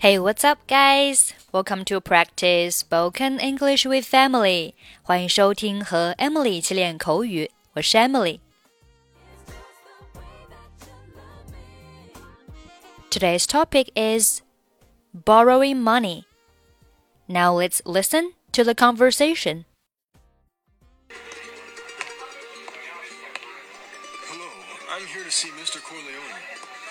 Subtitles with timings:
[0.00, 1.34] Hey, what's up, guys?
[1.50, 4.74] Welcome to practice spoken English with Emily.
[5.02, 8.38] 欢迎收听和 Emily 一起练口语，我是 Emily。
[13.10, 14.42] Today's topic is
[15.12, 16.26] borrowing money.
[17.26, 19.64] Now let's listen to the conversation.
[24.28, 24.46] Hello,
[24.92, 25.82] I'm here to see Mr.
[25.82, 26.38] Corleone.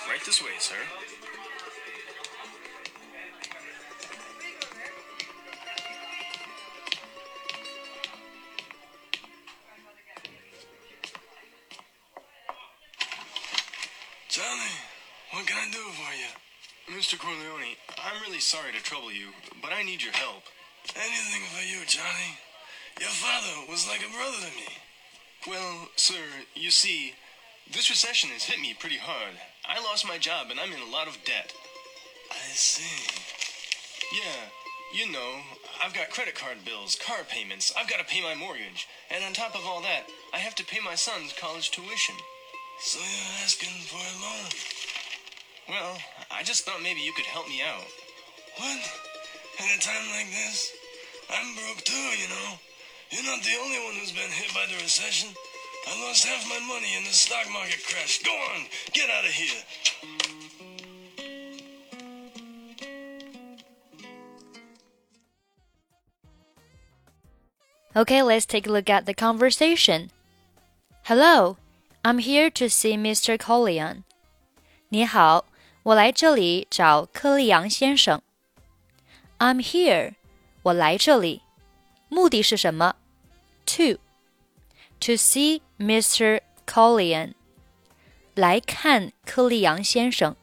[0.10, 0.76] Right this way, sir.
[18.88, 20.44] Trouble you, but I need your help.
[20.96, 22.40] Anything for you, Johnny.
[23.02, 24.72] Your father was like a brother to me.
[25.46, 26.24] Well, sir,
[26.56, 27.12] you see,
[27.70, 29.36] this recession has hit me pretty hard.
[29.68, 31.52] I lost my job and I'm in a lot of debt.
[32.32, 33.04] I see.
[34.16, 34.48] Yeah,
[34.96, 35.44] you know,
[35.84, 39.34] I've got credit card bills, car payments, I've got to pay my mortgage, and on
[39.34, 42.16] top of all that, I have to pay my son's college tuition.
[42.80, 44.48] So you're asking for a loan?
[45.68, 45.98] Well,
[46.32, 47.84] I just thought maybe you could help me out.
[48.58, 48.82] What?
[49.60, 50.74] At a time like this?
[51.30, 52.58] I'm broke too, you know.
[53.12, 55.30] You're not the only one who's been hit by the recession.
[55.88, 58.22] I lost half my money in the stock market crash.
[58.24, 59.64] Go on, get out of here.
[67.96, 70.12] Okay, let's take a look at the conversation.
[71.04, 71.58] Hello,
[72.04, 73.38] I'm here to see Mr.
[73.38, 74.04] Corleone.
[74.90, 75.46] 你好，
[75.84, 78.22] 我来这里找克利扬先生。
[79.40, 80.16] I'm here，
[80.64, 81.42] 我来这里，
[82.10, 82.96] 目的是什么
[83.68, 84.00] ？To
[85.00, 86.42] to see Mr.
[86.66, 87.34] Collian，
[88.34, 90.36] 来看科利昂先生。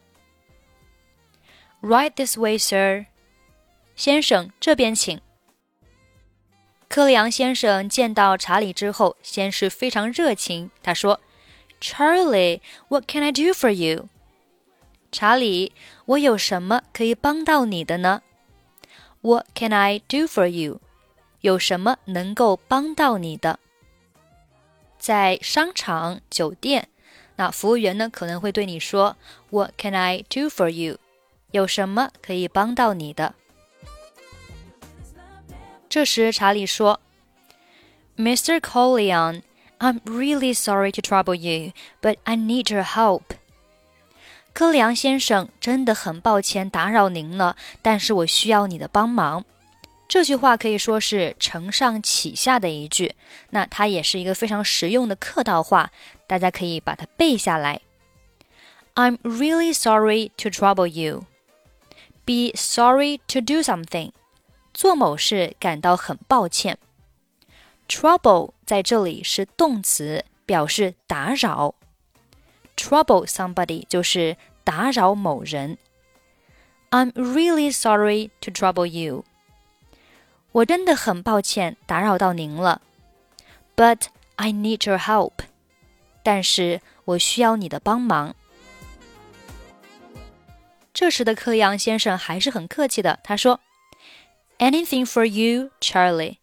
[1.81, 3.07] Right this way, sir。
[3.95, 5.19] 先生，这边请。
[6.87, 10.71] 科里昂先生见到查理之后，先是非常热情。
[10.81, 11.19] 他说
[11.81, 14.07] ：“Charlie, what can I do for you？”
[15.11, 15.73] 查理，
[16.05, 18.21] 我有什么可以帮到你的呢
[19.25, 20.81] What can I do for you?
[21.41, 23.59] 有什么能够帮到你的？
[24.99, 26.89] 在商场、酒店，
[27.35, 29.17] 那服务员呢可能会对你说
[29.49, 30.99] ，What can I do for you？”
[31.49, 33.33] 有什么可以帮到你的？
[35.89, 36.99] 这时，查理说
[38.17, 38.59] ：“Mr.
[38.59, 39.41] Corleone,
[39.79, 43.23] I'm really sorry to trouble you, but I need your help.
[44.55, 49.43] 柯里昂先生，真的很抱歉打扰您了，但是我需要你的帮忙。
[50.07, 53.15] 这句话可以说是承上启下的一句，
[53.49, 55.91] 那它也是一个非常实用的客套话，
[56.25, 57.81] 大家可以把它背下来。
[58.93, 61.25] I'm really sorry to trouble you.
[62.23, 64.13] Be sorry to do something.
[64.73, 66.77] 做某事感到很抱歉。
[67.89, 71.75] Trouble 在这里是动词，表示打扰。
[72.76, 75.78] Trouble somebody 就是打扰某人。
[76.90, 79.24] I'm really sorry to trouble you。
[80.52, 82.80] 我真的很抱歉打扰到您了。
[83.76, 84.06] But
[84.36, 85.32] I need your help。
[86.22, 88.34] 但是我需要你的帮忙。
[90.92, 93.60] 这时的克里昂先生还是很客气的，他说。
[94.58, 96.36] Anything for you, Charlie.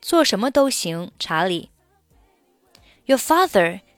[0.00, 1.70] 做什么都行，查理。
[3.04, 3.82] Your father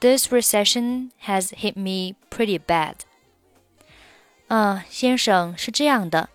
[0.00, 2.96] this recession has hit me pretty bad.”
[4.48, 6.28] 啊，先生是这样的，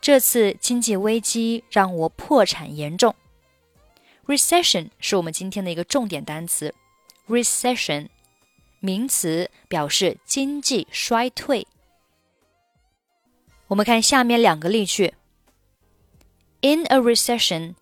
[0.00, 3.14] 这次经济危机让我破产严重。
[4.26, 6.74] Recession 是我们今天的一个重点单词，
[7.28, 8.08] recession
[8.80, 11.66] 名词表示经济衰退。
[13.68, 15.14] 我们看下面两个例句。
[16.62, 17.74] In a recession,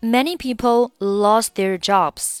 [0.00, 2.40] many people lost their jobs.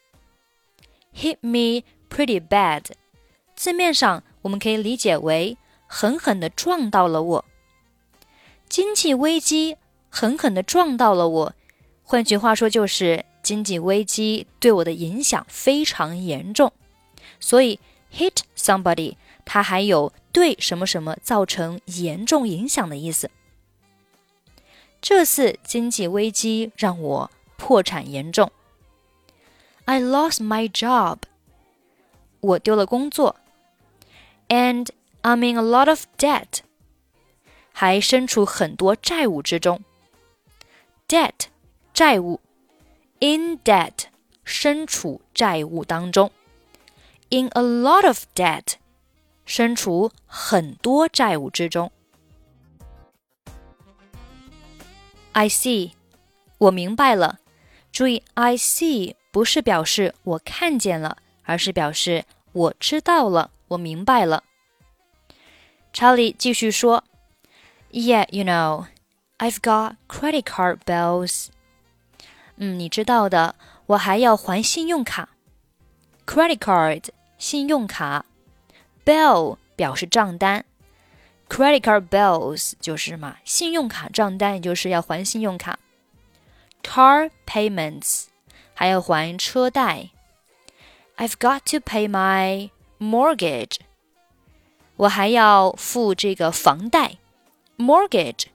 [1.13, 2.85] Hit me pretty bad，
[3.55, 7.45] 字面上我们可以理解为狠狠地撞到了我。
[8.67, 9.77] 经济危机
[10.09, 11.53] 狠狠地撞到了我，
[12.03, 16.71] 换句话说就是经济危机对我的影响非常严重。
[17.39, 17.79] 所以
[18.13, 19.15] hit somebody，
[19.45, 23.29] 它还有对什么什么造成严重影响的意思。
[25.01, 28.51] 这次经济危机让我破产严重。
[29.90, 31.18] I lost my job，
[32.40, 33.36] 我丢了工作。
[34.48, 34.88] And
[35.22, 36.60] I'm in a lot of debt，
[37.72, 39.82] 还身处很多债务之中。
[41.08, 41.46] Debt，
[41.94, 42.40] 债务。
[43.20, 44.06] In debt，
[44.44, 46.30] 身处债务当中。
[47.30, 48.74] In a lot of debt，
[49.44, 51.90] 身处很多债务之中。
[55.32, 55.92] I see，
[56.58, 57.40] 我明白了。
[57.90, 64.42] 注意，I see 不是表示我看见了，而是表示我知道了，我明白了。
[65.92, 67.02] 查理继续说：“
[67.92, 68.86] Yeah, you know,
[69.38, 71.48] I've got credit card bills。”
[72.56, 73.54] 嗯，你知道的，
[73.86, 75.28] 我还要还信用卡。
[76.26, 77.04] Credit card
[77.38, 78.24] 信用卡，
[79.04, 80.64] bill 表示账单。
[81.48, 85.78] Credit card bills 就是嘛，信用卡账单，也就是要还信用卡。
[86.82, 88.24] Car payments
[88.80, 90.10] 还要还车贷。
[91.16, 93.76] I've got to pay my mortgage，
[94.96, 97.16] 我还要付这个房贷。
[97.78, 98.46] Mortgage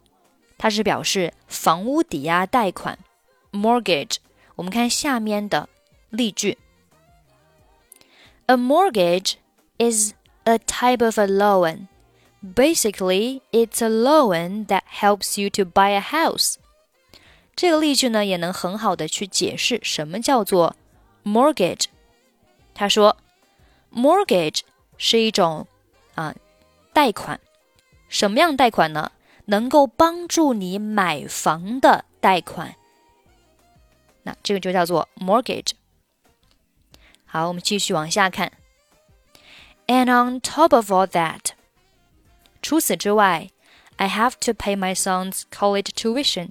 [0.57, 2.99] 它是表示房屋抵押贷款。
[3.51, 4.17] Mortgage
[4.55, 5.67] 我们看下面的
[6.09, 6.57] 例句。
[8.45, 9.35] A mortgage
[9.77, 10.13] is
[10.43, 11.87] a type of a loan.
[12.43, 16.55] Basically, it's a loan that helps you to buy a house.
[17.55, 20.75] 这个例句呢，也能很好的去解释什么叫做
[21.23, 21.85] mortgage。
[22.73, 23.17] 他说，
[23.93, 24.61] mortgage
[24.97, 25.67] 是一种
[26.15, 26.33] 啊
[26.93, 27.39] 贷款，
[28.07, 29.11] 什么样贷款呢？
[29.45, 32.75] 能够帮助你买房的贷款。
[34.23, 35.71] 那这个就叫做 mortgage。
[37.25, 38.51] 好，我们继续往下看。
[39.87, 41.51] And on top of all that.
[42.61, 43.49] 除此之外，
[43.97, 46.49] I have to pay my son's college tuition。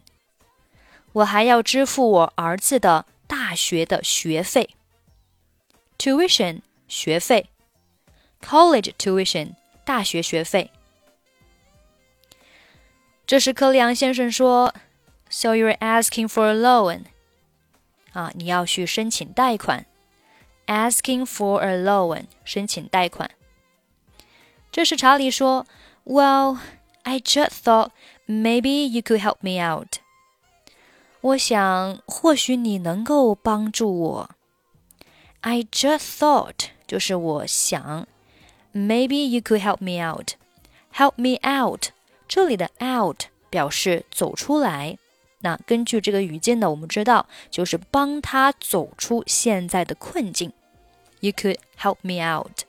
[1.15, 4.71] 我还要支付我儿子的大学的学费。
[5.99, 7.51] tuition 学费，
[8.41, 10.71] college tuition 大学学费。
[13.27, 14.75] 这时，克里昂先生说：“
[15.31, 17.05] So you're asking for a loan？”
[18.13, 19.87] 啊，你要去申请贷款。
[20.67, 23.31] Asking for a loan，申请贷款。
[24.73, 25.67] 这时，查理说。
[26.05, 26.59] well,
[27.05, 27.91] I just thought
[28.27, 29.99] maybe you could help me out.
[31.26, 34.30] 我想或许你能够帮助我。
[35.42, 38.08] I just thought 就是我想
[38.72, 40.34] ，maybe you could help me out.
[40.94, 41.88] Help me out，
[42.28, 45.00] 这里的 out 表示走出来。
[45.40, 50.54] 那根据这个语境呢，我们知道就是帮他走出现在的困境。
[51.22, 52.66] You could help me out.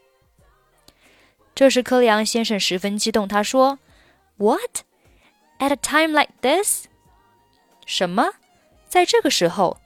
[1.55, 3.79] 这时，柯里昂先生十分激动，他说
[4.39, 4.85] ：“What?
[5.59, 6.87] At a time like this？
[7.85, 8.33] 什么？
[8.89, 9.79] 在这个时候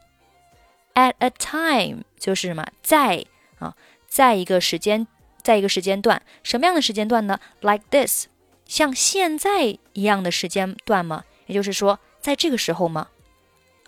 [0.94, 2.66] ？At a time 就是什么？
[2.82, 3.24] 在
[3.58, 3.74] 啊，
[4.06, 5.06] 在一个时间，
[5.42, 8.26] 在一个时间段，什么样的时间段呢？Like this，
[8.66, 11.24] 像现在一样的时间段吗？
[11.46, 13.08] 也就是说，在这个时候吗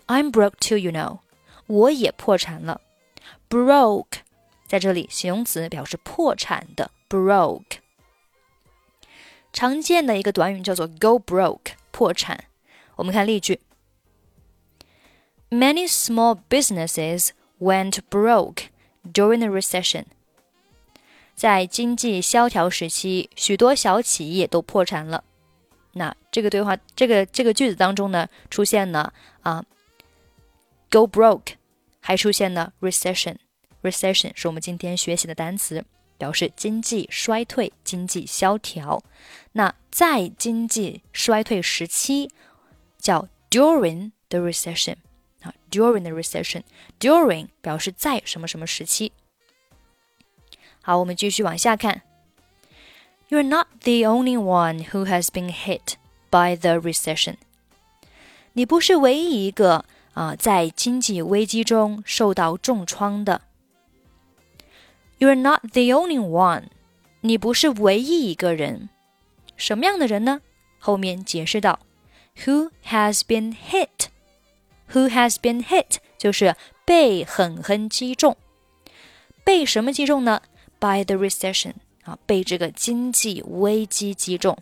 [0.07, 1.19] ？I'm broke too, you know。
[1.67, 2.81] 我也破产了。
[3.49, 4.19] Broke
[4.67, 7.77] 在这里形容词表示破产的。” broke。
[9.53, 12.45] 常见的一个短语叫做 go broke，破产。
[12.95, 13.61] 我们看例句
[15.53, 17.29] ：Many small businesses
[17.59, 18.69] went broke
[19.13, 20.05] during the recession。
[21.35, 25.23] 在经济萧条时期，许多小企业都破产了。
[25.91, 29.63] 那这个对话，这个这个句子当中呢，出现了啊
[30.89, 31.53] ，go broke，
[31.99, 33.35] 还出现了 recession。
[33.83, 35.85] recession 是我们今天学习的单词。
[36.15, 39.03] 表示经济衰退、经济萧条。
[39.53, 42.29] 那在经济衰退时期，
[42.97, 44.95] 叫 during the recession
[45.42, 49.12] 啊，during the recession，during 表示在什么什么时期。
[50.82, 52.02] 好，我们继续往下看。
[53.28, 55.94] You're not the only one who has been hit
[56.30, 57.36] by the recession。
[58.54, 63.42] 你不是唯一一个啊，在经济危机中受到重创的。
[65.18, 66.68] You're not the only one，
[67.20, 68.88] 你不是唯一一个人。
[69.56, 70.40] 什么样的人呢？
[70.78, 71.80] 后面解释道，
[72.44, 74.06] Who has been hit?
[74.92, 78.36] Who has been hit 就是被狠狠击中。
[79.44, 80.42] 被什么击中呢？
[80.78, 84.58] By the recession 啊，被这个经济危机击中。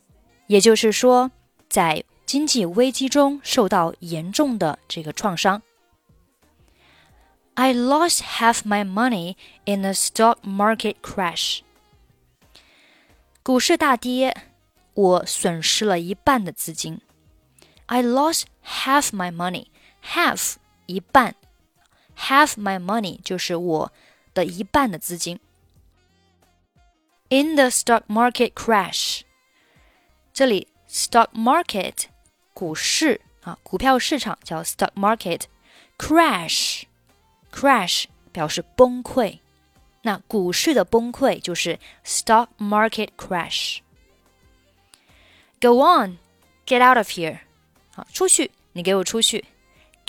[0.47, 1.31] 也就是说，
[1.69, 5.63] 在经济危机中受到严重的这个创伤。
[7.55, 11.61] I lost half my money in a stock market crash.
[13.43, 14.37] 股市大跌，
[14.95, 17.01] 我损失了一半的资金。
[17.87, 19.67] I lost half my money.
[20.05, 20.55] Half
[20.87, 21.35] 一半，
[22.17, 23.93] half my money 就是我
[24.35, 25.41] 的一半的资金。
[27.29, 29.23] In the stock market crash，
[30.33, 32.05] 这里 stock market
[32.55, 36.85] 股市啊，股票市场叫 stock market。crash
[37.51, 39.41] crash 表示崩溃，
[40.03, 46.19] 那股市的崩溃就是 stock market crash。Go on,
[46.67, 47.41] get out of here。
[47.93, 49.47] 好，出去，你给我出去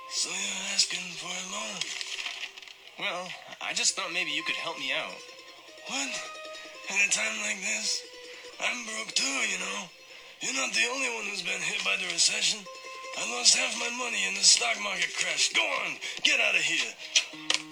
[0.08, 2.11] So you're asking for a loan?
[2.98, 3.28] Well,
[3.60, 5.16] I just thought maybe you could help me out.
[5.88, 6.10] What?
[6.90, 8.02] At a time like this?
[8.60, 9.88] I'm broke too, you know.
[10.40, 12.60] You're not the only one who's been hit by the recession.
[13.18, 15.52] I lost half my money in the stock market crash.
[15.52, 17.71] Go on, get out of here.